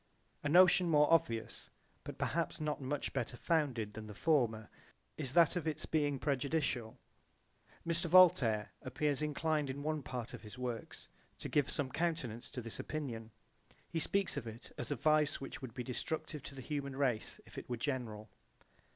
A 0.41 0.49
notion 0.49 0.89
more 0.89 1.13
obvious, 1.13 1.69
but 2.03 2.17
perhaps 2.17 2.59
not 2.59 2.81
much 2.81 3.13
better 3.13 3.37
founded 3.37 3.93
than 3.93 4.07
the 4.07 4.15
former 4.15 4.67
is 5.15 5.33
that 5.33 5.55
of 5.55 5.67
its 5.67 5.85
being 5.85 6.17
prejudicial 6.17 6.93
to 6.93 6.97
population. 7.87 8.07
Mr. 8.09 8.11
Voltaire 8.11 8.71
appears 8.81 9.21
inclined 9.21 9.69
in 9.69 9.83
one 9.83 10.01
part 10.01 10.33
of 10.33 10.41
his 10.41 10.57
works 10.57 11.07
to 11.37 11.47
give 11.49 11.69
some 11.69 11.91
countenance 11.91 12.49
to 12.49 12.63
this 12.63 12.79
opinion. 12.79 13.29
He 13.91 13.99
speaks 13.99 14.37
of 14.37 14.47
it 14.47 14.71
as 14.75 14.89
a 14.89 14.95
vice 14.95 15.39
which 15.39 15.61
would 15.61 15.75
be 15.75 15.83
destructive 15.83 16.41
to 16.45 16.55
the 16.55 16.61
human 16.63 16.95
race 16.95 17.39
if 17.45 17.59
it 17.59 17.69
were 17.69 17.77
general. 17.77 18.31